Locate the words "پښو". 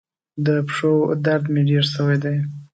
0.67-0.93